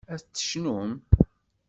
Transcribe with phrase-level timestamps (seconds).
[0.13, 0.91] Ad tecnum?